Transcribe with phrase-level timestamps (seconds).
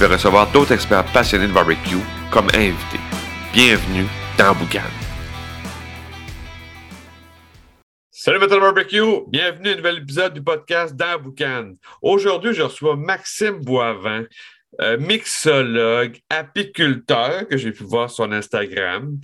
[0.00, 1.98] vais recevoir d'autres experts passionnés de barbecue
[2.30, 3.00] comme invités.
[3.52, 4.06] Bienvenue
[4.38, 4.80] dans Boucan.
[8.10, 11.74] Salut Metal Barbecue, bienvenue à un nouvel épisode du podcast dans Boucan.
[12.00, 14.24] Aujourd'hui, je reçois Maxime Boivin,
[14.80, 19.18] euh, mixologue, apiculteur, que j'ai pu voir sur Instagram.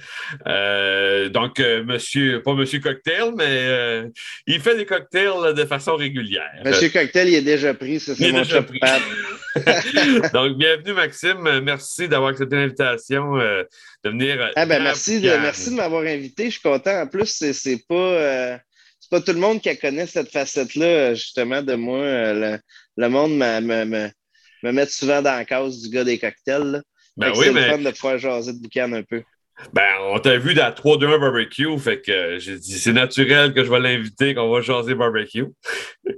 [0.47, 4.11] Euh, donc, euh, monsieur, pas monsieur cocktail, mais
[4.47, 6.51] il fait des cocktails de façon régulière.
[6.65, 8.81] Monsieur cocktail, il est déjà pris, ça c'est mon déjà pris.
[10.35, 13.67] donc, bienvenue Maxime, merci d'avoir accepté l'invitation de
[14.05, 14.51] venir.
[14.57, 17.03] Ah ben, merci, de, merci de m'avoir invité, je suis content.
[17.03, 18.59] En plus, c'est pas
[18.99, 22.01] c'est pas tout le monde qui connaît cette facette-là, justement, de moi.
[22.03, 22.59] Le,
[22.97, 24.11] le monde me,
[24.63, 26.83] me mettre souvent dans la case du gars des cocktails.
[27.17, 27.67] Ben oui, c'est mais...
[27.67, 29.23] le fun de pouvoir jaser de boucan un peu.
[29.73, 33.65] Ben, on t'a vu dans 3-2-1 barbecue, fait que euh, j'ai dit c'est naturel que
[33.65, 35.47] je vais l'inviter, qu'on va jaser barbecue.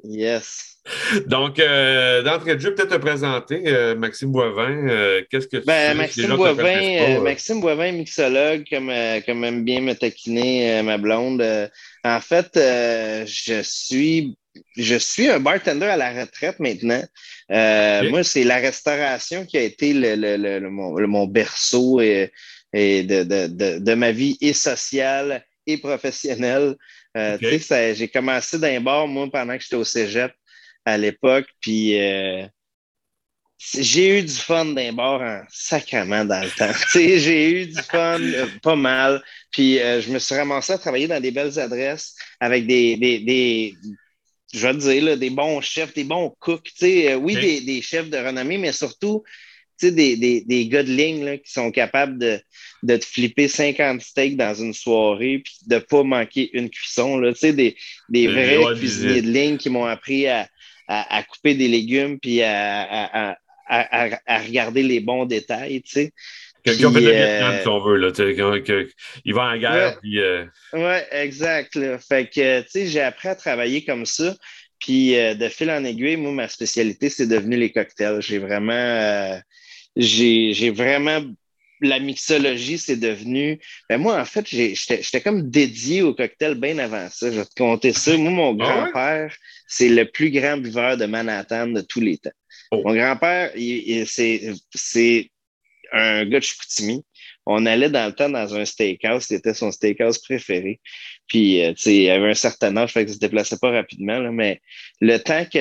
[0.04, 0.74] yes.
[1.26, 4.86] Donc, euh, d'entrée de jeu, peut-être te présenter, euh, Maxime Boivin.
[5.30, 8.90] Qu'est-ce que tu ben, Maxime Boivin, Maxime Boivin, mixologue, comme,
[9.26, 11.42] comme aime bien me taquiner ma blonde.
[12.04, 14.38] en fait, je suis
[14.76, 17.02] je suis un bartender à la retraite maintenant.
[17.50, 22.30] Euh, moi, c'est la restauration qui a été le, mon, berceau et,
[22.72, 26.76] de, ma vie et sociale et professionnelle.
[27.16, 30.32] Euh, j'ai commencé d'un bar, moi, pendant que j'étais au cégep
[30.84, 31.48] à l'époque.
[31.60, 32.46] Puis euh,
[33.58, 36.72] j'ai eu du fun d'un bar en sacrement dans le temps.
[36.94, 38.18] j'ai eu du fun
[38.62, 39.22] pas mal.
[39.50, 43.74] Puis je me suis ramassé à travailler dans des belles adresses avec des, des
[44.52, 46.70] je vais te dire, des bons chefs, des bons cooks.
[46.82, 49.22] Euh, oui, des, chefs de renommée, mais surtout
[49.80, 52.40] des, des, des gars de ligne qui sont capables de,
[52.82, 57.18] de te flipper 50 steaks dans une soirée puis de ne pas manquer une cuisson.
[57.18, 57.76] Là, des,
[58.08, 60.48] des vrais cuisiniers de ligne qui m'ont appris à,
[60.88, 63.36] à, couper des légumes puis à,
[63.68, 65.82] à, regarder les bons détails.
[65.84, 66.12] sais.
[66.72, 68.12] Fait Vietnam, euh, si on veut, là.
[69.24, 69.98] il va en guerre.
[70.02, 71.78] Oui, euh, ouais, exact.
[72.06, 74.34] Fait que, tu sais, j'ai appris à travailler comme ça.
[74.78, 78.20] Puis, euh, de fil en aiguille, moi, ma spécialité, c'est devenu les cocktails.
[78.20, 79.40] J'ai vraiment,
[79.96, 81.20] j'ai vraiment,
[81.80, 83.60] la mixologie, c'est devenu.
[83.88, 87.30] Ben, moi, en fait, j'étais comme dédié aux cocktails bien avant ça.
[87.30, 88.16] Je vais te compter ça.
[88.16, 89.36] Moi, mon ah grand-père,
[89.66, 92.30] c'est le plus grand buveur de Manhattan de tous les temps.
[92.70, 92.82] Oh.
[92.84, 93.52] Mon grand-père,
[94.06, 95.30] c'est
[95.92, 97.04] un gars de Chicoutimi.
[97.50, 100.80] On allait dans le temps dans un steakhouse, c'était son steakhouse préféré.
[101.28, 104.18] Puis, euh, tu sais, il avait un certain âge, fait que se déplaçait pas rapidement,
[104.18, 104.60] là, mais
[105.00, 105.58] le temps que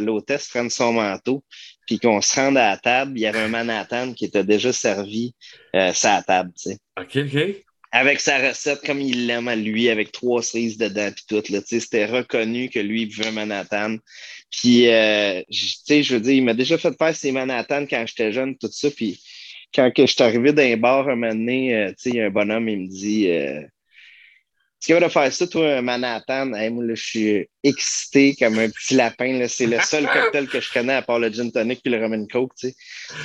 [0.00, 1.44] l'hôtesse la, prenne son manteau,
[1.86, 4.72] puis qu'on se rende à la table, il y avait un Manhattan qui était déjà
[4.72, 5.34] servi
[5.76, 6.78] euh, sa table, tu sais.
[6.98, 7.64] OK, OK.
[7.92, 11.60] Avec sa recette comme il l'aime à lui, avec trois cerises dedans, puis tout, là,
[11.60, 13.96] tu sais, c'était reconnu que lui, il un Manhattan.
[14.50, 18.04] Puis, euh, tu sais, je veux dire, il m'a déjà fait faire ses Manhattan quand
[18.06, 19.20] j'étais jeune, tout ça, puis
[19.74, 22.30] quand que je suis arrivé d'un bar un moment donné, euh, il y a un
[22.30, 23.62] bonhomme, il me dit euh,
[24.80, 26.46] Tu vas faire ça, toi, un Manhattan?
[26.46, 29.46] moi, là, je suis excité comme un petit lapin.
[29.48, 32.26] C'est le seul cocktail que je connais à part le gin tonic et le rum
[32.28, 32.52] coke.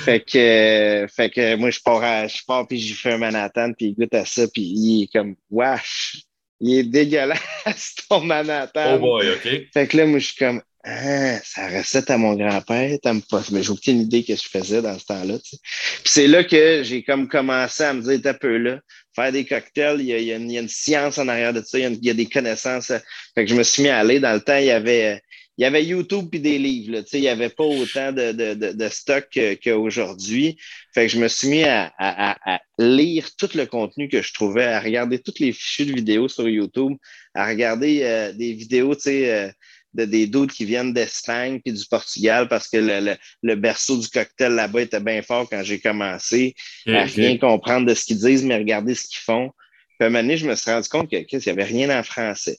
[0.04, 3.72] Fait que, euh, fait que moi, je pars, je pars puis j'y fais un Manhattan,
[3.72, 6.22] puis il goûte à ça, puis il est comme Wesh!
[6.58, 8.94] Il est dégueulasse, ton Manhattan.
[8.94, 9.48] Oh boy, OK.
[9.74, 13.42] Fait que là, moi, je suis comme ah, ça recette à mon grand-père, t'aimes pas.
[13.50, 15.38] Mais j'ai aucune idée que je faisais dans ce temps-là.
[15.42, 15.58] Puis
[16.04, 18.78] c'est là que j'ai comme commencé à me dire, t'as peu là,
[19.16, 22.14] faire des cocktails, il y, a, une, science en arrière de ça, il y, a,
[22.14, 22.92] des connaissances.
[23.34, 24.20] Fait que je me suis mis à aller.
[24.20, 25.20] Dans le temps, il y avait,
[25.58, 26.92] il y avait YouTube puis des livres.
[26.92, 29.26] Là, il n'y avait pas autant de, de, de, de stock
[29.64, 30.56] qu'aujourd'hui.
[30.94, 34.32] Fait que je me suis mis à, à, à, lire tout le contenu que je
[34.32, 36.92] trouvais, à regarder toutes les fichus de vidéos sur YouTube,
[37.34, 39.32] à regarder euh, des vidéos, tu sais.
[39.32, 39.50] Euh,
[39.96, 44.08] de, des doutes qui viennent d'Espagne puis du Portugal parce que le, le, berceau du
[44.08, 46.54] cocktail là-bas était bien fort quand j'ai commencé
[46.86, 49.50] à rien comprendre de ce qu'ils disent, mais regarder ce qu'ils font.
[49.98, 52.02] Puis à un moment donné, je me suis rendu compte qu'il n'y avait rien en
[52.02, 52.58] français.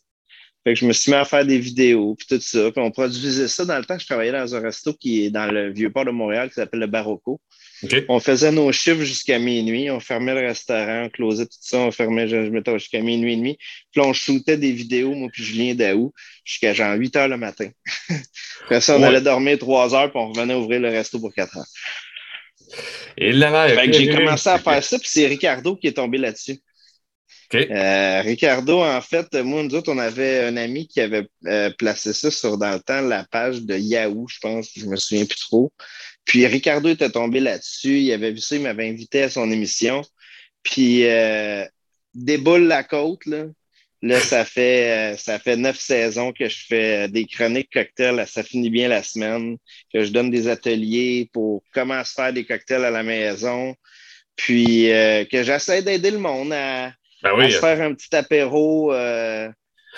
[0.63, 2.71] Fait que je me suis mis à faire des vidéos, puis tout ça.
[2.71, 5.29] Puis on produisait ça dans le temps que je travaillais dans un resto qui est
[5.29, 7.39] dans le vieux port de Montréal qui s'appelle le Barocco.
[8.07, 11.91] On faisait nos chiffres jusqu'à minuit, on fermait le restaurant, on closait tout ça, on
[11.91, 13.57] fermait, je, mettais jusqu'à minuit et demi.
[13.91, 16.11] Puis on shootait des vidéos, moi puis Julien Daou,
[16.43, 17.69] jusqu'à genre 8 heures le matin.
[18.63, 21.57] Après ça, on allait dormir 3 heures, puis on revenait ouvrir le resto pour 4
[21.57, 21.65] heures.
[23.17, 26.59] Et là, là, j'ai commencé à faire ça, puis c'est Ricardo qui est tombé là-dessus.
[27.55, 32.11] Euh, Ricardo, en fait, moi, nous autres, on avait un ami qui avait euh, placé
[32.11, 35.39] ça sur, dans le temps, la page de Yahoo, je pense, je me souviens plus
[35.39, 35.71] trop.
[36.27, 40.03] Puis Ricardo était tombé là-dessus, il avait vu ça, il m'avait invité à son émission.
[40.61, 41.65] Puis euh,
[42.13, 43.45] déboule la côte, là.
[44.03, 48.23] Là, ça fait, euh, ça fait neuf saisons que je fais des chroniques cocktails.
[48.27, 49.57] Ça finit bien la semaine,
[49.91, 53.75] que je donne des ateliers pour comment se faire des cocktails à la maison.
[54.35, 54.89] Puis
[55.31, 59.49] que j'essaie d'aider le monde à, ben se faire un petit apéro euh,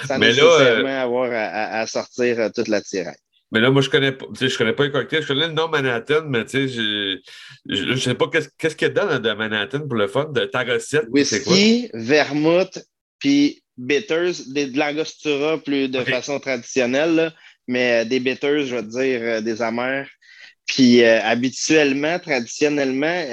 [0.08, 3.16] sans nécessairement euh, avoir à, sortir euh, toute la tiraille.
[3.52, 5.24] Mais là, moi, je connais pas, je connais pas les cocktails.
[5.24, 7.18] Je connais le nom Manhattan, mais tu sais, je,
[7.68, 10.64] je, sais pas qu'est-ce qu'il y a dedans de Manhattan pour le fun, de ta
[10.64, 11.08] recette.
[11.10, 12.80] Whisky, vermouth,
[13.18, 17.34] puis bitters, des, de l'angostura plus de façon traditionnelle,
[17.68, 20.08] mais des bitters, je veux dire, des amers.
[20.68, 23.26] Puis habituellement, traditionnellement,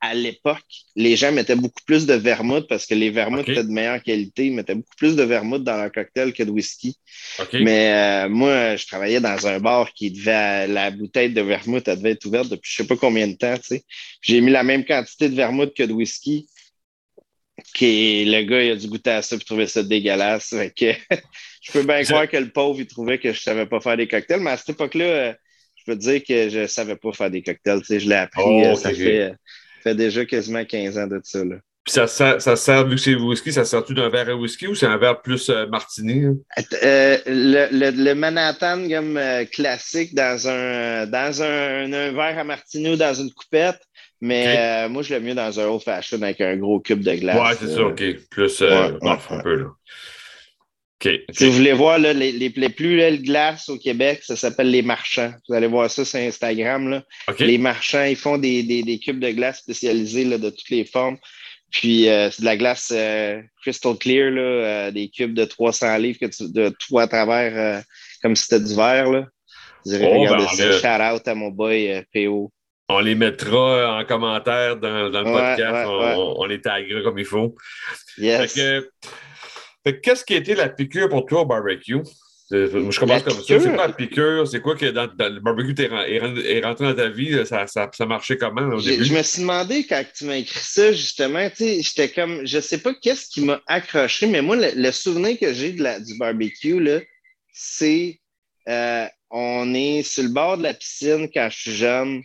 [0.00, 0.64] à l'époque,
[0.96, 4.46] les gens mettaient beaucoup plus de vermouth parce que les vermouths étaient de meilleure qualité.
[4.46, 6.96] Ils mettaient beaucoup plus de vermouth dans leur cocktail que de whisky.
[7.52, 11.98] Mais euh, moi, je travaillais dans un bar qui devait, la bouteille de vermouth, elle
[11.98, 13.54] devait être ouverte depuis je ne sais pas combien de temps.
[14.22, 16.48] J'ai mis la même quantité de vermouth que de whisky.
[17.74, 20.54] Qui, le gars, il a dû goûter à ça et trouver ça dégueulasse.
[20.74, 20.92] que,
[21.60, 23.98] je peux bien croire que le pauvre, il trouvait que je ne savais pas faire
[23.98, 24.40] des cocktails.
[24.40, 25.32] Mais à cette époque-là, euh,
[25.76, 27.82] je peux te dire que je ne savais pas faire des cocktails.
[27.86, 28.42] Je l'ai appris.
[28.46, 29.34] Oh, euh, ça fait
[29.82, 31.44] fait déjà quasiment 15 ans de ça.
[31.44, 31.56] Là.
[31.84, 34.66] Puis ça, sert, ça sert, vu que c'est whisky, ça sert-tu d'un verre à whisky
[34.66, 36.26] ou c'est un verre plus euh, martini?
[36.26, 42.90] Euh, le, le, Manhattan comme euh, classique dans un dans un, un, verre à martini
[42.90, 43.80] ou dans une coupette,
[44.20, 47.40] mais moi je l'aime mieux dans un old fashion avec un gros cube de glace.
[47.40, 48.02] Ouais, c'est ça, OK.
[48.30, 49.66] Plus ouais, un peu là.
[51.02, 54.82] Si vous voulez voir là, les, les, plus belles glaces au Québec, ça s'appelle les
[54.82, 55.32] marchands.
[55.48, 56.90] Vous allez voir ça sur Instagram.
[56.90, 57.02] Là.
[57.38, 60.84] Les marchands, ils font des, des, des cubes de glace spécialisés là, de toutes les
[60.84, 61.16] formes.
[61.70, 65.96] Puis euh, c'est de la glace euh, crystal clear, là, euh, des cubes de 300
[65.98, 67.82] livres que tu, de tout à travers
[68.22, 69.10] comme si c'était du verre.
[69.10, 69.26] Là.
[69.86, 70.72] Vous irez oh, ben, ça.
[70.72, 72.52] Shout out à mon boy PO.
[72.90, 75.86] On les mettra en commentaire dans, dans le podcast.
[75.88, 77.54] on, on, les taguera comme il faut.
[78.18, 78.58] Yes.
[80.02, 82.02] Qu'est-ce qui a été la piqûre pour toi au barbecue?
[82.50, 83.60] Je commence comme ça.
[83.60, 84.46] C'est quoi la piqûre?
[84.46, 87.46] C'est quoi que dans, le barbecue est, rentré dans ta vie?
[87.46, 89.04] Ça, ça, ça marchait comment au début?
[89.04, 92.92] Je me suis demandé quand tu m'as écrit ça, justement, j'étais comme, je sais pas
[92.94, 96.84] qu'est-ce qui m'a accroché, mais moi, le, souvenir que j'ai du barbecue,
[97.52, 98.20] c'est
[98.68, 102.22] euh, on est sur le bord de la piscine quand je suis jeune,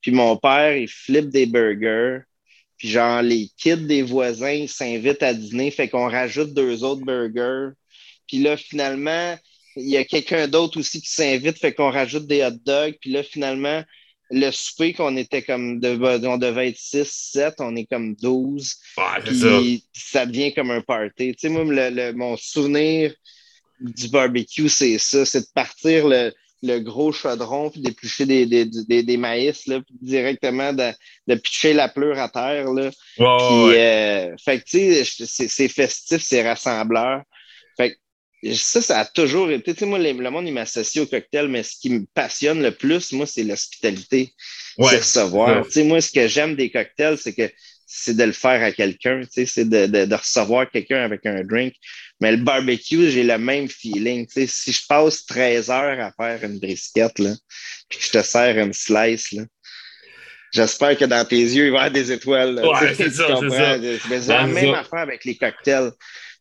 [0.00, 2.20] puis mon père, il flippe des burgers.
[2.78, 7.74] Puis genre, les kids des voisins s'invitent à dîner, fait qu'on rajoute deux autres burgers.
[8.26, 9.36] Puis là, finalement,
[9.76, 12.96] il y a quelqu'un d'autre aussi qui s'invite, fait qu'on rajoute des hot dogs.
[13.00, 13.82] Puis là, finalement,
[14.30, 18.76] le souper qu'on était comme, on devait être 6, 7, on est comme 12.
[19.24, 20.26] puis ça.
[20.26, 21.34] devient comme un party.
[21.34, 21.64] Tu sais, moi,
[22.12, 23.14] mon souvenir
[23.80, 26.32] du barbecue, c'est ça, c'est de partir le,
[26.66, 30.90] le gros chaudron, puis d'éplucher des, des, des, des, maïs, là, puis directement de,
[31.26, 32.72] de pitcher la pleure à terre.
[32.72, 32.90] Là.
[33.16, 37.22] puis, euh, fait que, tu sais, c'est festif, c'est rassembleur.
[37.76, 41.06] Fait que, ça, ça a toujours été, tu sais, moi, le monde, il m'associe au
[41.08, 44.32] cocktail, mais ce qui me passionne le plus, moi, c'est l'hospitalité.
[44.78, 45.64] C'est recevoir.
[45.66, 47.50] Tu sais, moi, ce que j'aime des cocktails, c'est que
[47.86, 51.24] c'est de le faire à quelqu'un, tu sais, c'est de, de, de, recevoir quelqu'un avec
[51.24, 51.74] un drink.
[52.20, 54.26] Mais le barbecue, j'ai le même feeling.
[54.28, 57.34] Si je passe 13 heures à faire une brisquette, là,
[57.88, 59.42] puis que je te sers une slice, là,
[60.52, 62.54] j'espère que dans tes yeux, il va y avoir des étoiles.
[62.64, 63.78] ouais, c'est ça, c'est ça.
[64.08, 65.90] Mais c'est la même affaire avec les cocktails.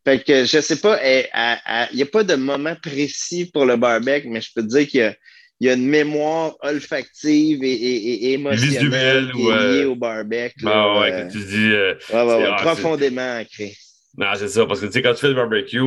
[0.05, 4.29] Fait que je sais pas, il n'y a pas de moment précis pour le barbecue,
[4.29, 5.15] mais je peux te dire qu'il y a
[5.59, 10.65] il y a une mémoire olfactive et, et, et émotionnelle qui est liée au barbecue.
[10.65, 11.71] Ah ouais, euh, que tu dis.
[11.71, 13.75] Euh, ouais, ouais, profondément ancré.
[14.17, 15.79] Non, c'est ça, parce que tu sais, quand tu fais le barbecue,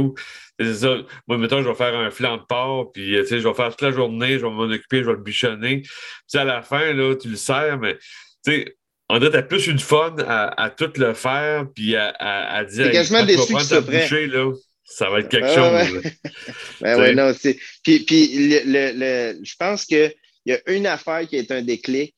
[0.60, 0.96] c'est ça.
[1.26, 3.70] Moi, mettons, je vais faire un flanc de porc, puis tu sais, je vais faire
[3.70, 5.82] toute la journée, je vais m'en occuper, je vais le bichonner.
[5.82, 7.96] Puis à la fin, là, tu le sers, mais
[8.44, 8.76] tu sais,
[9.08, 11.96] on dirait que tu as plus eu de fun à, à, tout le faire, puis
[11.96, 12.86] à, à, à dire.
[12.86, 14.52] C'est quasiment déçu que ça là.
[14.90, 16.02] Ça va être quelque chose.
[16.80, 17.58] ben ouais, non, c'est.
[17.84, 20.14] Puis, puis le, le, je pense qu'il
[20.46, 22.14] y a une affaire qui est un déclic,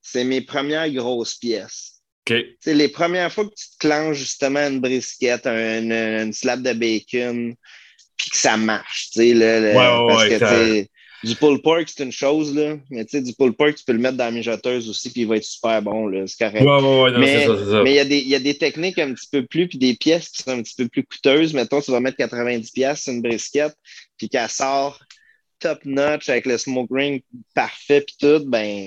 [0.00, 1.95] c'est mes premières grosses pièces.
[2.28, 2.56] Okay.
[2.60, 6.72] C'est les premières fois que tu te clenches justement une brisquette, un, une slab de
[6.72, 7.54] bacon,
[8.16, 9.10] puis que ça marche.
[9.12, 10.86] Tu sais, le, parce que
[11.24, 12.76] du pull pork, c'est une chose, là.
[12.90, 15.22] Mais tu sais, du pull pork, tu peux le mettre dans la mijoteuse aussi, puis
[15.22, 16.26] il va être super bon, là.
[16.26, 16.64] C'est correct.
[17.84, 19.94] mais il y, a des, y a des techniques un petit peu plus, puis des
[19.94, 21.54] pièces qui sont un petit peu plus coûteuses.
[21.54, 23.74] Mettons, tu vas mettre 90$ sur une brisquette,
[24.18, 24.98] puis qu'elle sort
[25.60, 27.22] top notch avec le smoke ring
[27.54, 28.84] parfait puis tout, ben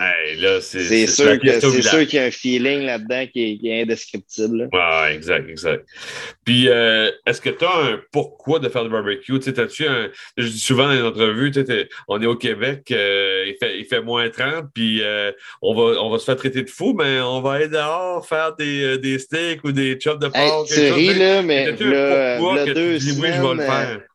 [0.62, 4.70] c'est sûr que c'est sûr qu'il y a un feeling là-dedans qui, est indescriptible.
[4.72, 5.86] Ouais, exact, exact.
[6.46, 9.40] Puis euh, est-ce que tu as un pourquoi de faire du barbecue?
[9.40, 10.10] Tu sais, un.
[10.38, 11.64] Je dis souvent dans les entrevues, tu
[12.08, 16.02] on est au Québec, euh, il, fait, il fait moins 30, puis euh, on, va,
[16.02, 19.20] on va se faire traiter de fou, mais on va aller dehors faire des, des
[19.20, 20.68] steaks ou des chops de porc.
[20.72, 24.09] Hey, tu ris, là, mais là, deux semaines, oui, je vais le faire?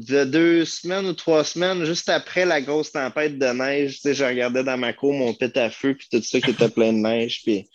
[0.00, 4.14] De deux semaines ou trois semaines, juste après la grosse tempête de neige, tu sais,
[4.14, 6.94] je regardais dans ma cour mon pit à feu puis tout ça qui était plein
[6.94, 7.42] de neige.
[7.42, 7.68] Puis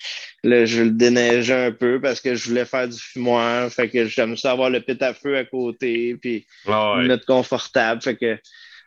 [0.43, 3.71] là, je le déneigeais un peu parce que je voulais faire du fumoir.
[3.71, 8.01] Fait que j'aime ça avoir le pit à feu à côté puis ah mettre confortable.
[8.01, 8.39] Fait que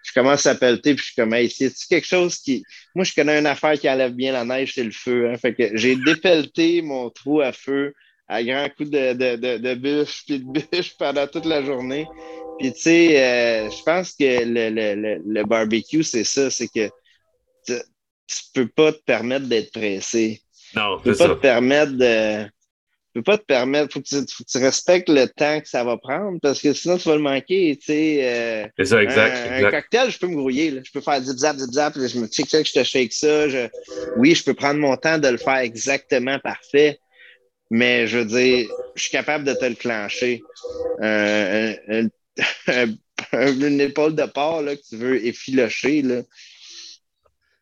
[0.02, 2.64] je commence à pelleter puis je suis comme, hey, c'est quelque chose qui.
[2.96, 5.30] Moi, je connais une affaire qui enlève bien la neige, c'est le feu.
[5.30, 5.36] Hein?
[5.38, 7.94] Fait que j'ai dépelleté mon trou à feu
[8.26, 12.06] à grands coups de, de, de, de bûche puis de bûche pendant toute la journée.
[12.58, 16.90] Puis, tu sais, euh, je pense que le, le, le, barbecue, c'est ça, c'est que
[17.66, 17.80] tu ne
[18.54, 20.40] peux pas te permettre d'être pressé.
[20.74, 22.44] Non, tu peux pas te permettre de.
[22.44, 25.68] Tu peux pas te permettre, faut que, tu, faut que tu respectes le temps que
[25.68, 27.76] ça va prendre parce que sinon tu vas le manquer.
[27.80, 29.64] Tu sais, euh, c'est ça, exact.
[29.64, 30.70] Un, cocktail, je peux me grouiller.
[30.70, 30.82] Là.
[30.84, 31.94] Je peux faire zip zap, zip zap.
[31.96, 33.48] Je me check, check, je te shake ça.
[33.48, 33.68] Je...
[34.18, 36.98] Oui, je peux prendre mon temps de le faire exactement parfait
[37.70, 40.42] mais je veux dire, je suis capable de te le clencher.
[41.02, 42.08] Euh, un,
[43.32, 46.02] une épaule de porc là, que tu veux effilocher.
[46.02, 46.22] Là.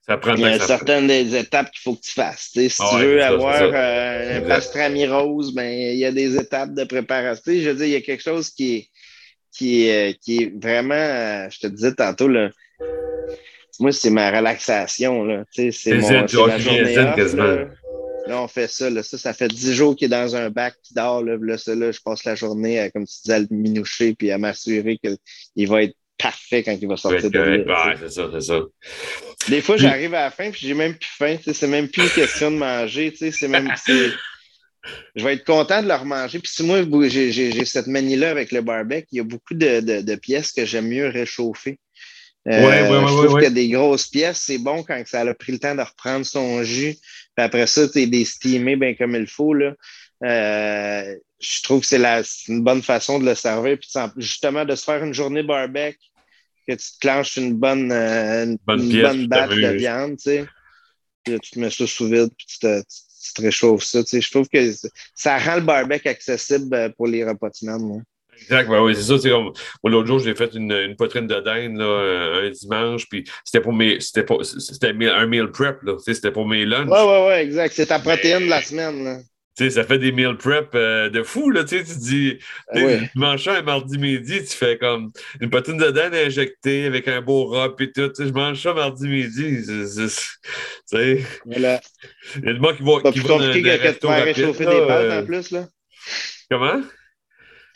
[0.06, 2.52] Ça prend il y a certaines des étapes qu'il faut que tu fasses.
[2.54, 6.74] si ah tu veux avoir euh, un pastrami rose, ben, il y a des étapes
[6.74, 7.42] de préparation.
[7.46, 8.88] je veux dire, il y a quelque chose qui est,
[9.50, 12.50] qui est, euh, qui est vraiment, euh, je te disais tantôt, là,
[13.80, 15.44] moi, c'est ma relaxation.
[15.50, 17.66] C'est mon, ma journée off, Là,
[18.28, 18.90] on fait ça.
[18.90, 19.02] Là.
[19.02, 21.22] Ça, ça fait dix jours qu'il est dans un bac qui dort.
[21.22, 24.14] Là, là, ça, là je passe la journée, à, comme tu disais, à le minoucher
[24.14, 27.94] puis à m'assurer qu'il va être parfait quand il va sortir de là.
[28.00, 28.60] c'est ça, c'est ça.
[29.48, 31.36] Des fois, j'arrive à la fin puis j'ai même plus faim.
[31.44, 33.14] C'est même plus une question de manger.
[33.16, 33.72] C'est même.
[35.16, 36.38] Je vais être content de leur manger.
[36.38, 40.00] Puis si moi, j'ai cette manie-là avec le barbecue, il y a beaucoup de, de,
[40.00, 41.78] de pièces que j'aime mieux réchauffer.
[42.46, 45.52] Euh, ouais, ouais, je trouve que des grosses pièces, c'est bon quand ça a pris
[45.52, 46.94] le temps de reprendre son jus.
[46.94, 49.52] Puis après ça, tu des steamés bien comme il faut.
[49.52, 49.74] Là.
[50.24, 51.98] Euh, je trouve que c'est
[52.48, 53.78] une bonne façon de le servir.
[53.78, 55.98] Puis justement, de se faire une journée barbecue,
[56.68, 60.46] que tu te clenches une bonne, euh, une bonne, bonne batte de viande, tu sais.
[61.24, 64.02] Puis tu te mets ça sous vide, puis tu te, tu te réchauffes ça.
[64.04, 64.20] Tu sais.
[64.20, 64.72] Je trouve que
[65.14, 68.04] ça rend le barbecue accessible pour les repas de semaine.
[68.42, 69.28] Exact, ben oui, c'est ça.
[69.28, 69.52] Comme,
[69.84, 73.72] l'autre jour, j'ai fait une, une, poitrine de dinde là, un dimanche, puis c'était pour
[73.72, 74.00] mes.
[74.00, 75.96] C'était c'était un meal prep, là.
[75.98, 76.88] C'était pour mes lunchs.
[76.88, 77.72] Ouais, ouais, ouais, exact.
[77.74, 79.18] C'est ta protéine de la semaine, là.
[79.56, 82.38] Tu sais, ça fait des meal prep euh, de fou, là, tu sais, tu dis,
[82.68, 87.08] ah tu manges un mardi midi, tu fais comme une poitrine de dinde injectée avec
[87.08, 90.08] un beau rap et tout, je mange ça mardi midi, tu
[90.84, 91.24] sais.
[91.46, 91.80] Voilà.
[92.36, 94.66] Il y a des gens qui vont, qui vont dans, dans que de faire réchauffer
[94.66, 95.66] des pâtes en plus, là.
[96.50, 96.82] Comment?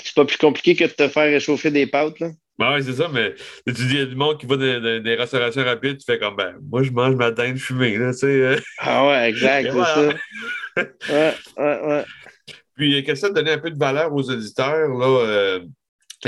[0.03, 2.31] C'est pas plus compliqué que de te faire réchauffer des pâtes, là.
[2.59, 3.35] Ben oui, c'est ça, mais
[3.67, 6.19] tu dis, il y a du monde qui va dans, des restaurations rapides, tu fais
[6.19, 8.27] comme, ben, moi, je mange ma dinde fumée, là, tu sais.
[8.27, 8.61] Euh.
[8.77, 10.15] Ah ouais, exact, c'est ça.
[11.09, 12.05] Ouais, ouais, ouais.
[12.77, 15.61] Puis, question de donner un peu de valeur aux auditeurs, là, euh,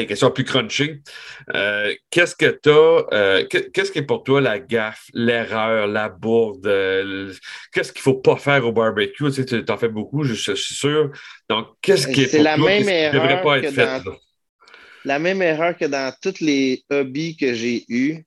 [0.00, 1.02] une question plus crunchy.
[1.54, 6.66] Euh, qu'est-ce que tu euh, qu'est-ce qui est pour toi la gaffe, l'erreur, la bourde?
[6.66, 7.32] Euh,
[7.72, 9.30] qu'est-ce qu'il ne faut pas faire au barbecue?
[9.30, 11.10] Tu sais, en fais beaucoup, je, suis sûr.
[11.48, 14.02] Donc, qu'est-ce qui est, pour la toi, même erreur devrait pas être fait?
[15.04, 18.24] la même erreur que dans tous les hobbies que j'ai eus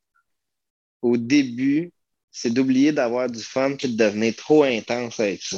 [1.02, 1.92] au début,
[2.32, 5.58] c'est d'oublier d'avoir du fun et de devenir trop intense avec ça.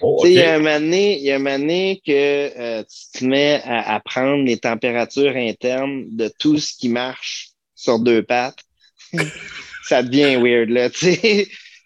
[0.00, 4.44] Oh, il y a un moment donné que euh, tu te mets à, à, prendre
[4.44, 8.58] les températures internes de tout ce qui marche sur deux pattes.
[9.84, 10.90] ça devient weird, là.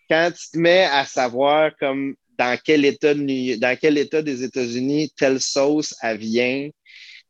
[0.09, 4.43] Quand tu te mets à savoir comme dans quel état, de, dans quel état des
[4.43, 6.69] États-Unis telle sauce elle vient,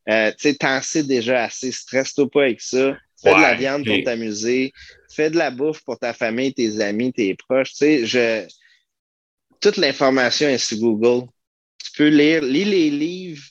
[0.09, 1.71] euh, tu t'en sais déjà assez.
[1.71, 2.97] Stresse-toi pas avec ça.
[3.21, 4.73] Fais de la viande pour t'amuser.
[5.13, 7.73] Fais de la bouffe pour ta famille, tes amis, tes proches.
[7.73, 8.47] Tu sais, je
[9.61, 11.27] toute l'information est sur Google.
[11.83, 13.43] Tu peux lire, lis les livres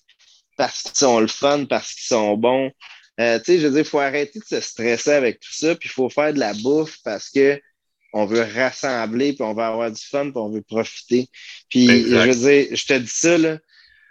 [0.56, 2.70] parce qu'ils sont le fun, parce qu'ils sont bons.
[3.18, 5.74] Euh, tu sais, je veux dire, il faut arrêter de se stresser avec tout ça,
[5.74, 7.60] puis il faut faire de la bouffe parce que
[8.12, 11.28] on veut rassembler, puis on veut avoir du fun, puis on veut profiter.
[11.68, 13.58] Puis, je veux dire, je te dis ça, là,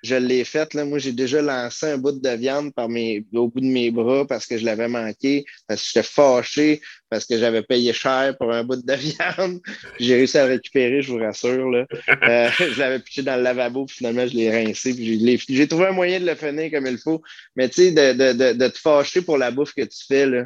[0.03, 0.74] je l'ai faite.
[0.74, 0.86] Là.
[0.86, 4.25] Moi, j'ai déjà lancé un bout de viande par mes, au bout de mes bras
[4.25, 8.51] parce que je l'avais manqué, parce que j'étais fâché, parce que j'avais payé cher pour
[8.51, 9.60] un bout de viande.
[10.00, 11.70] J'ai réussi à le récupérer, je vous rassure.
[11.70, 11.86] Là.
[12.24, 14.94] Euh, je l'avais pitché dans le lavabo, puis finalement, je l'ai rincé.
[14.94, 17.22] Puis j'ai trouvé un moyen de le finir comme il faut.
[17.56, 20.25] Mais tu sais, de, de, de, de, te fâcher pour la bouffe que tu fais,
[20.25, 20.46] là,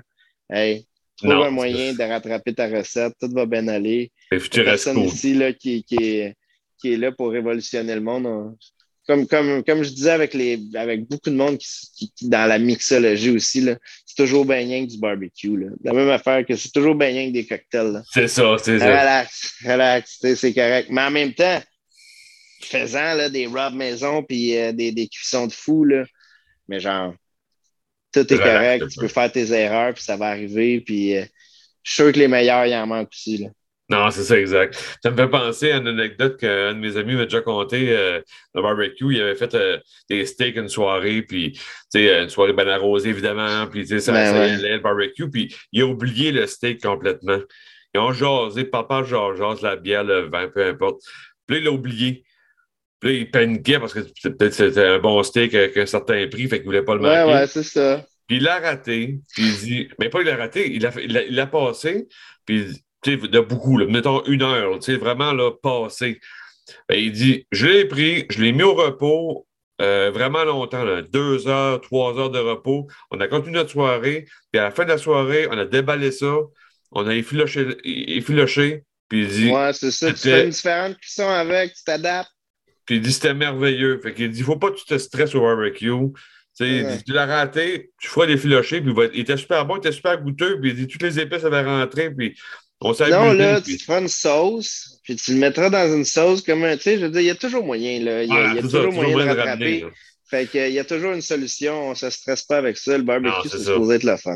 [0.49, 0.85] hey,
[1.17, 3.13] Trouve un moyen de rattraper ta recette.
[3.19, 4.11] Tout va bien aller.
[4.31, 6.35] Et personne ici là, qui, qui, est,
[6.79, 8.57] qui est là pour révolutionner le monde.
[9.05, 12.57] Comme, comme, comme je disais avec, les, avec beaucoup de monde qui, qui dans la
[12.57, 13.67] mixologie aussi,
[14.05, 15.57] c'est toujours bien rien que du barbecue.
[15.57, 15.67] Là.
[15.83, 18.01] La même affaire que c'est toujours bien rien que des cocktails.
[18.13, 18.85] C'est ça, c'est ça.
[18.85, 20.87] Relax, relax, c'est correct.
[20.89, 21.61] Mais en même temps,
[22.61, 26.05] faisant là, des robes maison puis euh, des, des cuissons de fou, là,
[26.67, 27.13] mais genre,
[28.13, 31.25] tout est correct, tu peux faire tes erreurs, puis ça va arriver, puis euh,
[31.81, 33.39] je suis sûr que les meilleurs, il en manque aussi.
[33.39, 33.49] Là.
[33.89, 34.97] Non, c'est ça, exact.
[35.03, 37.91] Ça me fait penser à une anecdote qu'un de mes amis m'a déjà conté.
[37.91, 38.21] Euh,
[38.55, 39.77] le barbecue, il avait fait euh,
[40.09, 41.59] des steaks une soirée, puis
[41.93, 45.85] une soirée bien arrosée, évidemment, puis ça, ben ça allait le barbecue, puis il a
[45.85, 47.39] oublié le steak complètement.
[47.93, 51.01] Ils ont jasé, papa jase, la bière, le vin, peu importe.
[51.45, 52.23] Puis là, il l'a oublié.
[52.99, 56.47] Puis là, il paniquait parce que peut-être c'était un bon steak avec un certain prix,
[56.47, 57.23] fait qu'il voulait pas le manquer.
[57.25, 58.05] Ouais, ouais, c'est ça.
[58.27, 61.39] Puis il l'a raté, puis il dit, mais pas il l'a raté, il l'a il
[61.39, 62.07] a, passé,
[62.45, 62.67] puis
[63.05, 66.19] de beaucoup, là, mettons une heure, vraiment là, passé.
[66.89, 69.45] Ben, il dit Je l'ai pris, je l'ai mis au repos
[69.81, 72.87] euh, vraiment longtemps, deux heures, trois heures de repos.
[73.11, 76.11] On a continué notre soirée, puis à la fin de la soirée, on a déballé
[76.11, 76.35] ça,
[76.91, 78.83] on a effiloché, effiloché
[79.13, 82.31] puis il dit Ouais, c'est ça, tu fais une différente cuisson avec, tu t'adaptes.
[82.85, 83.99] Puis il dit C'était merveilleux.
[84.01, 85.91] Fait qu'il dit Faut pas que tu te stresses au barbecue.
[86.57, 90.19] Tu l'as raté, tu feras des filochés, puis il était super bon, il était super
[90.19, 92.35] goûteux, puis il dit toutes les épices avaient rentré, puis
[92.83, 96.75] non, là, tu feras une sauce, puis tu le mettras dans une sauce comme un.
[96.75, 98.23] Tu sais, je veux dire, il y a toujours moyen, là.
[98.23, 99.85] Il y a, toujours moyen de rattraper.
[100.29, 101.87] fait qu'il y a toujours une solution.
[101.87, 102.97] On ne se stresse pas avec ça.
[102.97, 104.35] Le barbecue, c'est supposé être la fun.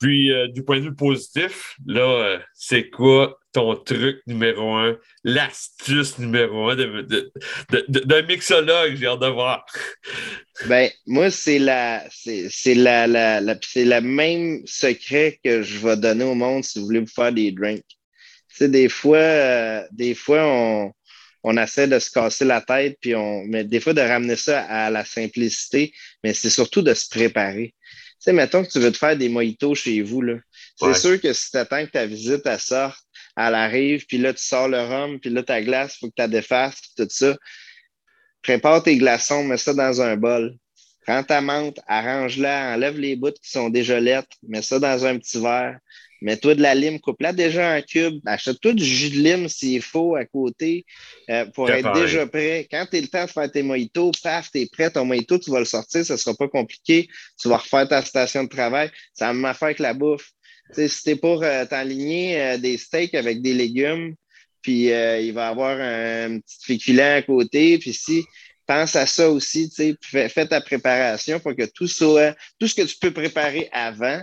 [0.00, 4.98] Puis, euh, du point de vue positif, là, euh, c'est quoi ton truc numéro un,
[5.24, 9.64] l'astuce numéro un d'un de, mixologue, j'ai hâte de voir.
[10.66, 15.96] Ben, moi, c'est la, c'est la, la, la c'est le même secret que je vais
[15.96, 17.82] donner au monde si vous voulez vous faire des drinks.
[17.88, 20.92] Tu sais, des fois, euh, des fois, on,
[21.42, 24.60] on essaie de se casser la tête, puis on, mais des fois de ramener ça
[24.62, 27.74] à la simplicité, mais c'est surtout de se préparer.
[27.80, 30.34] Tu sais, mettons que tu veux te faire des mojitos chez vous, là.
[30.76, 32.98] C'est sûr que si tu attends que ta visite elle sorte,
[33.36, 36.14] elle arrive, puis là, tu sors le rhum, puis là, ta glace, il faut que
[36.16, 37.36] tu la défasses, tout ça.
[38.42, 40.56] Prépare tes glaçons, mets ça dans un bol.
[41.06, 45.18] Prends ta menthe, arrange-la, enlève les bouts qui sont déjà lettres, mets ça dans un
[45.18, 45.78] petit verre.
[46.22, 48.20] Mets-toi de la lime, coupe-la déjà en cube.
[48.26, 50.86] Achète-toi du jus de lime s'il faut à côté
[51.28, 52.68] euh, pour être déjà prêt.
[52.70, 55.36] Quand tu es le temps de faire tes mojitos, paf, tu es prêt, ton mojito,
[55.40, 57.08] tu vas le sortir, ça ne sera pas compliqué.
[57.40, 58.88] Tu vas refaire ta station de travail.
[59.12, 60.30] Ça a même affaire avec la bouffe.
[60.74, 64.14] Si tu es pour euh, t'enligner euh, des steaks avec des légumes,
[64.60, 68.24] puis il va y avoir un, petit féculent à côté, puis si
[68.64, 72.82] pense à ça aussi, fais, fais ta préparation pour que tout soit, tout ce que
[72.82, 74.22] tu peux préparer avant,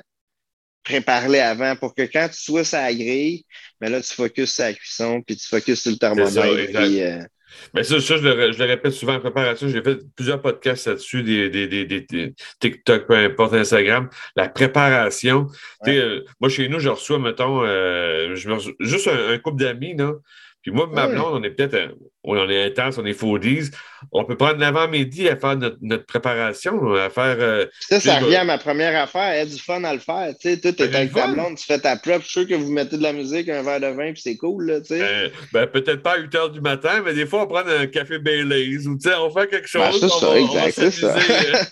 [0.83, 3.45] prépare-les avant pour que quand tu sois la grille,
[3.81, 7.29] mais là, tu focuses sur la cuisson, puis tu focuses sur le thermomètre.
[7.73, 9.67] Mais ça, ça je, le, je, le, répète souvent en préparation.
[9.67, 14.09] J'ai fait plusieurs podcasts là-dessus, des, des, des, des, TikTok, peu importe, Instagram.
[14.35, 15.47] La préparation.
[15.87, 20.13] Euh, moi, chez nous, je reçois, mettons, euh, je juste un, un couple d'amis, là.
[20.61, 23.71] Puis moi, ma blonde, on est peut-être, on est intense, on est foodies.
[24.11, 27.37] On peut prendre l'avant-midi à faire notre, préparation, à faire.
[27.39, 29.35] Euh, ça, ça revient à ma première affaire.
[29.37, 30.33] Y a du fun à le faire.
[30.39, 32.21] Tu sais, tout est avec ta blonde, tu fais ta prep.
[32.21, 34.35] Je suis sûr que vous mettez de la musique, un verre de vin, puis c'est
[34.35, 34.99] cool, là, tu sais.
[34.99, 37.87] Ben, ben, peut-être pas à 8 h du matin, mais des fois, on prend un
[37.87, 40.01] café Baileys ou, tu sais, on fait quelque ben, chose.
[40.01, 41.15] c'est ça, exact, c'est ça.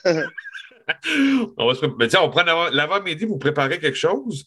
[0.05, 0.23] Euh,
[1.57, 1.85] on, va se...
[1.99, 4.45] mais, on prend l'avant-midi pour préparer quelque chose.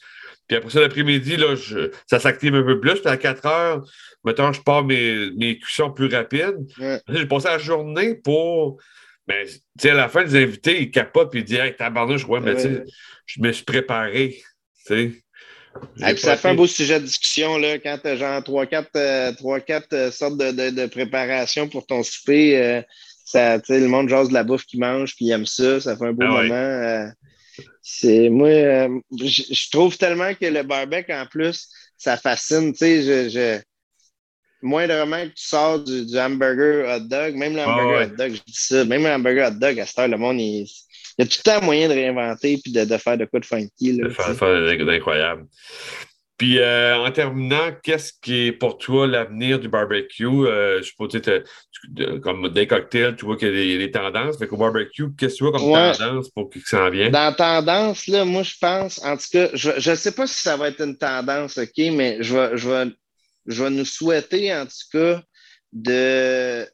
[0.50, 1.54] Puis après ça, l'après-midi, là,
[2.08, 2.98] ça s'active un peu plus.
[2.98, 3.84] Puis à 4 heures,
[4.24, 6.66] mettons, je pars mes, mes cuissons plus rapides.
[7.08, 8.78] J'ai passé la journée pour.
[9.28, 12.24] Mais, tu sais, à la fin, les invités, ils capotent puis ils disent Hey, tabarnouche,
[12.24, 12.84] ouais, mais tu sais,
[13.26, 14.42] je me suis préparé.
[14.88, 15.22] Tu
[15.96, 16.16] sais.
[16.16, 19.32] ça fait un beau sujet de discussion là, quand tu as genre 3-4 euh,
[19.92, 22.60] euh, sortes de, de, de, préparation pour ton souper.
[22.60, 22.82] Euh,
[23.24, 25.80] ça, le monde jase de la bouffe qui mange puis aime ça.
[25.80, 27.12] Ça fait un beau ah moment.
[27.82, 32.72] C'est moi, je trouve tellement que le barbecue, en plus, ça fascine.
[32.72, 33.60] Tu sais, je, je
[34.62, 38.42] moindrement que tu sors du, du hamburger hot dog, même le hamburger hot dog, je
[38.46, 40.66] dis ça, même le hamburger hot dog, à cette heure, le monde, il,
[41.18, 43.46] y a tout le temps moyen de réinventer et de, de, faire de quoi de
[43.46, 43.92] funky.
[43.92, 45.46] Là, de faire, faire d'incroyable.
[46.40, 50.24] Puis euh, en terminant, qu'est-ce qui est pour toi l'avenir du barbecue?
[50.24, 51.07] Euh, je peux
[52.20, 54.40] comme des cocktails, tu vois qu'il y a des, tendances.
[54.40, 57.12] Mais au barbecue, qu'est-ce que tu vois comme tendance pour que ça en vienne?
[57.12, 60.57] Dans tendance, là, moi, je pense, en tout cas, je ne sais pas si ça
[60.57, 62.90] va être une tendance, OK, mais je vais, je vais
[63.44, 65.22] je vais nous souhaiter, en tout cas,
[65.74, 66.66] de,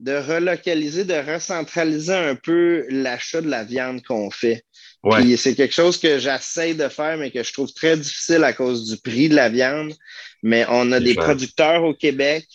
[0.00, 4.65] de relocaliser, de recentraliser un peu l'achat de la viande qu'on fait.
[5.10, 8.52] Puis c'est quelque chose que j'essaie de faire, mais que je trouve très difficile à
[8.52, 9.94] cause du prix de la viande.
[10.42, 12.46] Mais on a des producteurs au Québec.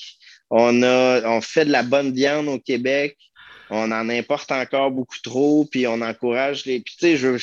[0.50, 3.18] On, a, on fait de la bonne viande au Québec.
[3.70, 6.82] On en importe encore beaucoup trop, puis on encourage les.
[6.82, 7.38] Puis tu sais, je,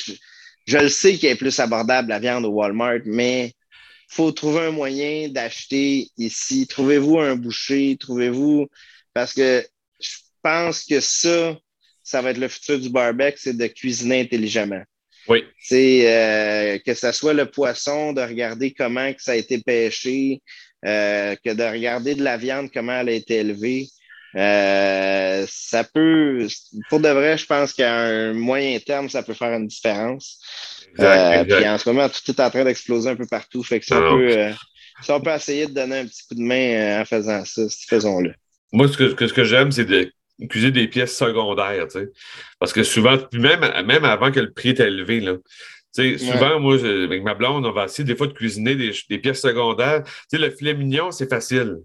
[0.67, 4.67] je, le sais qu'il est plus abordable la viande au Walmart, mais il faut trouver
[4.67, 6.67] un moyen d'acheter ici.
[6.67, 8.67] Trouvez-vous un boucher, trouvez-vous.
[9.13, 9.65] Parce que
[9.99, 11.57] je pense que ça,
[12.03, 14.83] ça va être le futur du barbecue, c'est de cuisiner intelligemment.
[15.29, 15.45] Oui.
[15.59, 20.41] C'est euh, que ce soit le poisson, de regarder comment que ça a été pêché,
[20.85, 23.87] euh, que de regarder de la viande, comment elle a été élevée.
[24.35, 26.47] Euh, ça peut,
[26.89, 30.39] pour de vrai, je pense qu'à un moyen terme, ça peut faire une différence.
[30.93, 33.63] Exact, Puis en ce moment, tout est en train d'exploser un peu partout.
[33.63, 34.51] Fait que si, on peut,
[35.03, 38.33] si on peut essayer de donner un petit coup de main en faisant ça, faisons-le.
[38.71, 40.11] Moi, ce que, ce que j'aime, c'est de
[40.47, 41.87] cuisiner des pièces secondaires.
[42.59, 45.35] Parce que souvent, même, même avant que le prix est élevé, là,
[46.17, 49.41] souvent, moi, avec ma blonde, on va essayer des fois de cuisiner des, des pièces
[49.41, 50.03] secondaires.
[50.31, 51.77] Le filet mignon, c'est facile,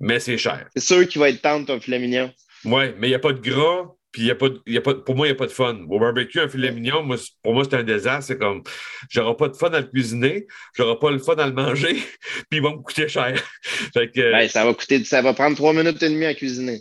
[0.00, 0.68] mais c'est cher.
[0.74, 2.32] C'est sûr qu'il va être tendre, ton filet mignon.
[2.64, 4.94] Oui, mais il n'y a pas de gras, puis y a pas, y a pas,
[4.94, 5.78] pour moi, il n'y a pas de fun.
[5.88, 8.28] Au barbecue, un filet mignon, moi, pour moi, c'est un désastre.
[8.28, 8.62] C'est comme,
[9.10, 11.94] j'aurai pas de fun à le cuisiner, j'aurai pas le fun à le manger,
[12.50, 13.36] puis il va me coûter cher.
[13.92, 16.80] fait que, ça va coûter, ça va prendre trois minutes et demie à cuisiner.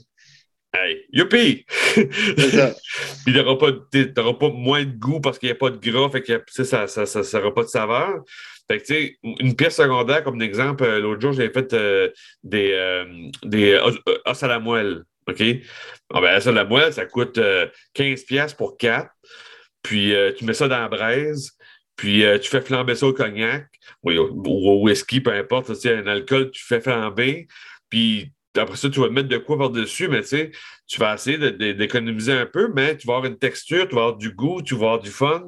[0.76, 1.66] Hey, youpi!
[1.70, 2.74] Ça.
[3.26, 6.22] Puis tu n'auras pas, moins de goût parce qu'il n'y a pas de gras, fait
[6.22, 8.24] que ça ça n'aura pas de saveur.
[8.68, 12.10] Fait que, tu sais, une pièce secondaire, comme exemple, euh, l'autre jour, j'avais fait euh,
[12.44, 13.80] des, euh, des
[14.26, 15.04] os, à la moelle.
[15.28, 15.42] OK?
[16.14, 17.40] Ah ben, os à la moelle, ça coûte
[17.96, 19.10] 15$ pour 4.
[19.84, 21.52] Puis tu mets ça dans la braise.
[21.96, 23.68] Puis tu fais flamber ça au cognac
[24.04, 25.72] ou au whisky, peu importe.
[25.86, 27.48] Un alcool, tu fais flamber.
[27.90, 30.52] Puis après ça, tu vas mettre de quoi par-dessus, mais tu sais,
[30.88, 31.38] tu vas essayer
[31.74, 34.76] d'économiser un peu, mais tu vas avoir une texture, tu vas avoir du goût, tu
[34.76, 35.44] vas avoir du fun.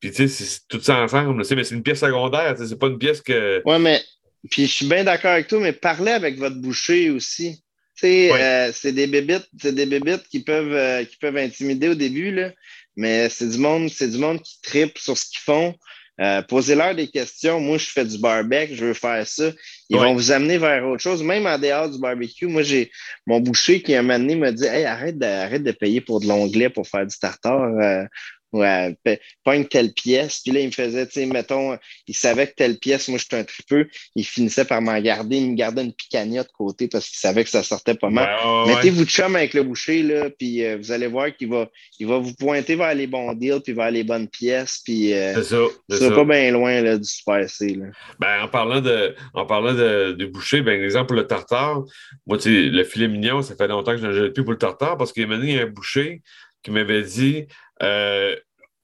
[0.00, 1.34] Puis tu sais, c'est tout ça ensemble.
[1.34, 3.62] Mais c'est une pièce secondaire, c'est pas une pièce que.
[3.64, 4.02] Ouais, mais.
[4.50, 7.62] Puis je suis bien d'accord avec toi, mais parlez avec votre boucher aussi.
[7.96, 11.88] Tu sais, euh, c'est des bébites, c'est des bébites qui peuvent, euh, qui peuvent intimider
[11.88, 12.50] au début, là,
[12.96, 15.74] mais c'est du monde, c'est du monde qui tripe sur ce qu'ils font.
[16.20, 17.60] Euh, posez-leur des questions.
[17.60, 19.50] Moi, je fais du barbecue, je veux faire ça.
[19.90, 22.46] Ils vont vous amener vers autre chose, même en dehors du barbecue.
[22.46, 22.90] Moi, j'ai
[23.26, 26.20] mon boucher qui, un moment donné, m'a dit Hey, arrête de, arrête de payer pour
[26.20, 27.62] de l'onglet pour faire du tartare.
[27.62, 28.04] Euh,
[28.54, 28.96] ouais,
[29.44, 30.40] pas une telle pièce.
[30.42, 33.36] Puis là, il me faisait, tu sais, mettons, il savait que telle pièce, moi, j'étais
[33.36, 33.88] un tripeux.
[34.14, 35.36] Il finissait par m'en garder.
[35.36, 38.28] Il me gardait une picanha de côté parce qu'il savait que ça sortait pas mal.
[38.66, 42.06] Mettez-vous de chum avec le boucher, là, puis euh, vous allez voir qu'il va, il
[42.06, 44.80] va vous pointer vers les bons deals, puis vers les bonnes pièces.
[44.84, 46.10] Puis euh, c'est ça.
[46.10, 47.74] pas bien loin là, du Super C.
[47.74, 47.86] Là.
[48.20, 51.82] Ben, en parlant de, en parlant de, de boucher, ben, exemple pour le tartare,
[52.26, 54.52] moi, tu sais, le filet mignon, ça fait longtemps que je n'en jette plus pour
[54.52, 56.22] le tartare parce qu'il m'a dit un boucher
[56.62, 57.46] qui m'avait dit
[57.82, 58.36] euh,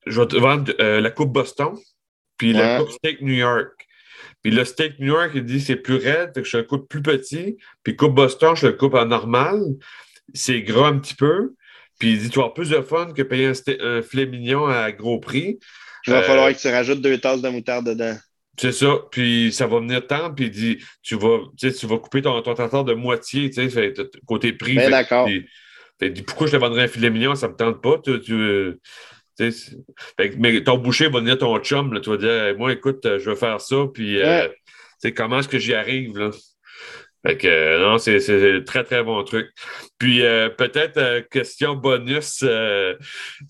[0.06, 1.76] je vais te vendre euh, la Coupe Boston,
[2.36, 3.86] puis la Coupe Steak New York.
[4.42, 7.02] Puis le Steak New York, il dit c'est plus raide, que je le coupe plus
[7.02, 7.58] petit.
[7.82, 9.60] Puis Coupe Boston, je le coupe en normal.
[10.32, 11.54] C'est gras un petit peu.
[11.98, 14.90] Puis il dit tu vas avoir plus de fun que payer un, filet mignon à
[14.92, 15.58] gros prix.
[16.06, 18.16] Il va falloir que tu rajoutes deux tasses de moutarde dedans.
[18.58, 18.98] C'est ça.
[19.10, 20.32] Puis ça va venir tant.
[20.32, 23.92] Puis il dit tu vas, tu vas couper ton, ton tartare de moitié, tu sais,
[24.26, 24.76] côté prix.
[24.76, 25.28] Ben, d'accord.
[26.26, 27.98] Pourquoi je te vendrais un filet mignon, ça ne me tente pas.
[27.98, 28.78] Tu,
[30.38, 33.36] mais ton boucher va venir ton chum, là, tu vas dire Moi, écoute, je veux
[33.36, 34.48] faire ça, puis euh,
[35.16, 36.18] comment est-ce que j'y arrive?
[36.18, 36.30] Là?
[37.26, 39.50] Fait que euh, non, c'est très, très bon truc.
[39.98, 42.98] Puis euh, peut-être question bonus, vu,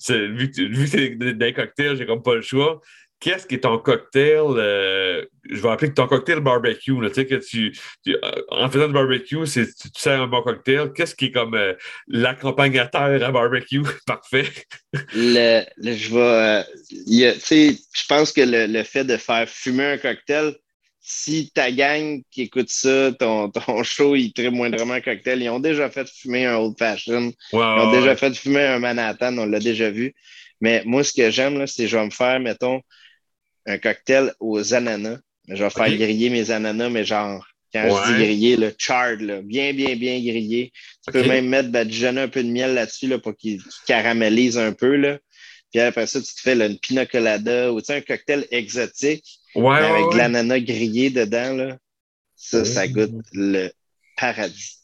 [0.09, 2.81] vu que c'est des cocktails, j'ai comme pas le choix
[3.21, 7.35] qu'est-ce qui est ton cocktail, euh, je vais appeler ton cocktail barbecue, tu sais, que
[7.35, 7.73] tu,
[8.09, 11.31] euh, en faisant du barbecue, c'est, tu, tu sers un bon cocktail, qu'est-ce qui est
[11.31, 11.75] comme euh,
[12.09, 13.83] l'accompagnateur à barbecue?
[14.07, 14.49] Parfait?
[15.15, 20.55] le, je vais, tu sais, je pense que le, fait de faire fumer un cocktail,
[21.03, 25.51] si ta gang qui écoute ça, ton, ton show, il très moindrement un cocktail, ils
[25.51, 29.47] ont déjà fait fumer un old fashion, ils ont déjà fait fumer un Manhattan, on
[29.47, 30.15] l'a déjà vu.
[30.63, 32.83] Mais moi, ce que j'aime, c'est je vais me faire, mettons,
[33.67, 35.19] un cocktail aux ananas.
[35.49, 39.43] Je vais faire griller mes ananas, mais genre, quand je dis griller, le charred, là,
[39.43, 40.73] bien, bien, bien grillé.
[41.05, 44.73] Tu peux même mettre badigeonner un peu de miel là-dessus là, pour qu'il caramélise un
[44.73, 44.97] peu.
[44.97, 45.19] Là.
[45.73, 50.17] Puis après ça, tu te fais une pina colada ou un cocktail exotique avec de
[50.17, 51.55] l'ananas grillé dedans.
[51.55, 51.77] Là.
[52.37, 53.71] Ça, ça goûte le
[54.17, 54.77] paradis.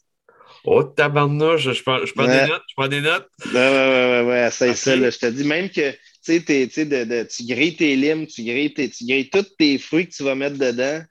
[0.63, 3.27] Oh, tabarnouche, je prends, je prends des notes, je prends des notes.
[3.45, 5.93] Ouais, ouais, ouais, ouais, ça, ça, là, je te dis même que
[6.27, 10.57] tu grilles tes limes, tu grilles, tu grilles tous tes fruits que tu vas mettre
[10.57, 11.01] dedans.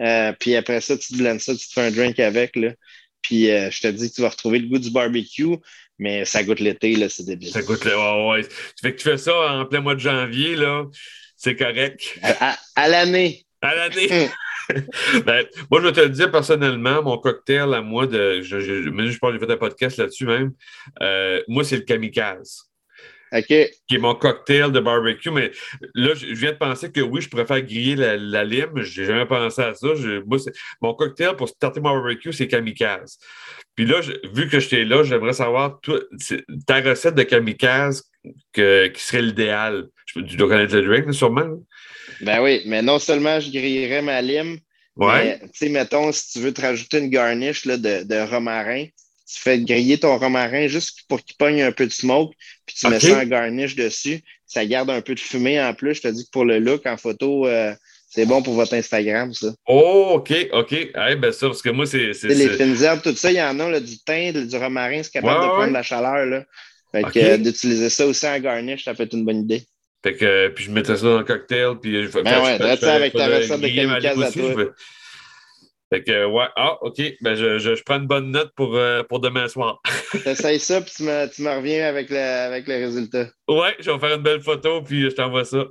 [0.00, 2.56] Euh, puis après ça, tu te lances ça, tu te fais un drink avec.
[2.56, 2.72] Là.
[3.22, 5.56] Puis euh, je te dis que tu vas retrouver le goût du barbecue,
[5.98, 7.50] mais ça goûte l'été, là, c'est débile.
[7.50, 8.42] Ça goûte l'été, ouais, ouais.
[8.44, 8.50] Tu
[8.82, 10.84] fais que tu fais ça en plein mois de janvier, là,
[11.36, 12.18] c'est correct.
[12.74, 13.44] À, l'année.
[13.62, 14.30] À l'année.
[15.24, 18.42] ben, moi, je vais te le dire personnellement, mon cocktail à moi de.
[18.42, 20.52] Je, je, je, pense que j'ai fait un podcast là-dessus même.
[21.02, 22.64] Euh, moi, c'est le kamikaze.
[23.32, 23.46] OK.
[23.46, 25.30] Qui est mon cocktail de barbecue.
[25.30, 25.50] Mais
[25.94, 28.70] là, je viens de penser que oui, je préfère griller la, la lime.
[28.76, 29.88] Je n'ai jamais pensé à ça.
[30.26, 30.38] moi,
[30.80, 33.18] mon cocktail pour starter mon barbecue, c'est kamikaze.
[33.74, 34.00] Puis là,
[34.32, 35.80] vu que j'étais là, j'aimerais savoir
[36.66, 38.04] ta recette de kamikaze
[38.52, 38.62] qui
[38.94, 39.88] serait l'idéal.
[40.14, 41.60] Tu dois connaître le drink, sûrement.
[42.20, 44.58] Ben oui, mais non seulement je grillerais ma lime,
[44.96, 45.38] ouais.
[45.40, 48.86] tu sais, mettons, si tu veux te rajouter une garnish là, de, de romarin,
[49.26, 52.34] tu fais griller ton romarin juste pour qu'il pogne un peu de smoke,
[52.64, 54.20] puis tu mets ça en garnish dessus.
[54.46, 55.96] Ça garde un peu de fumée en plus.
[55.96, 57.74] Je te dis que pour le look en photo, euh,
[58.08, 59.48] c'est bon pour votre Instagram, ça.
[59.66, 60.72] Oh, OK, OK.
[60.72, 62.12] Hey, ben ça, parce que moi, c'est.
[62.22, 65.12] Les fines herbes, tout ça, il y en a, là, du thym, du romarin, c'est
[65.12, 66.24] capable de prendre la chaleur.
[66.26, 66.44] Là.
[66.92, 69.64] Fait que euh, d'utiliser ça aussi en garnish, ça peut être une bonne idée.
[70.04, 72.20] Fait que, puis je mettrais ça dans le cocktail, puis je.
[72.20, 74.64] Ben ouais, ça avec ta recette de kamikaze à toi.
[75.92, 79.02] Fait que, ouais, ah, OK, ben je, je, je prends une bonne note pour, euh,
[79.04, 79.80] pour demain soir.
[80.24, 83.28] T'essayes ça, puis tu me, tu me reviens avec le, avec le résultat.
[83.48, 85.64] Ouais, je vais faire une belle photo, puis je t'envoie ça.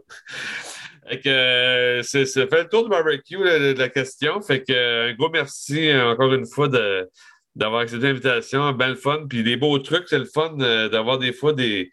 [1.10, 4.42] Fait que, euh, c'est, ça fait le tour du barbecue, de la question.
[4.42, 7.10] Fait que, un gros merci encore une fois de,
[7.56, 8.72] d'avoir accepté l'invitation.
[8.74, 9.26] Ben fun.
[9.30, 11.92] Puis des beaux trucs, c'est le fun euh, d'avoir des fois des,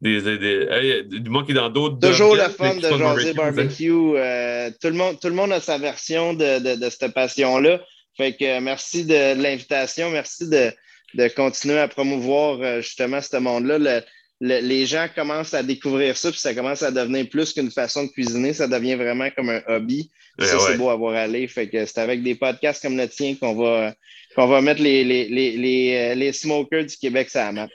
[0.00, 3.90] des, des, du monde qui est dans d'autres Toujours le fun de jaser barbecue.
[3.90, 7.80] Euh, tout, le monde, tout le monde a sa version de, de, de cette passion-là.
[8.16, 10.10] Fait que euh, merci de, l'invitation.
[10.10, 10.72] Merci de,
[11.14, 14.02] de, continuer à promouvoir euh, justement ce monde-là.
[14.40, 18.10] Les gens commencent à découvrir ça, puis ça commence à devenir plus qu'une façon de
[18.10, 18.54] cuisiner.
[18.54, 20.10] Ça devient vraiment comme un hobby.
[20.38, 21.46] ça, c'est beau à voir aller.
[21.46, 23.94] Fait que c'est avec des podcasts comme le tien qu'on va
[24.34, 27.68] qu'on va mettre les, les, les, les, les smokers du Québec sur la map.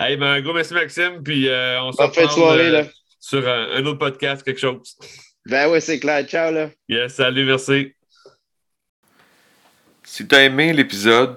[0.00, 1.22] hey, ben, un gros merci, Maxime.
[1.22, 2.84] Puis euh, on se retrouve euh,
[3.20, 4.96] sur un, autre podcast, quelque chose.
[5.46, 6.26] Ben oui, c'est clair.
[6.26, 6.70] Ciao, là.
[6.88, 7.92] Yes, salut, merci.
[10.02, 11.36] Si tu as aimé l'épisode,